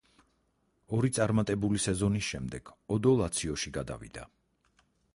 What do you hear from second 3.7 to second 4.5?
გადავიდა.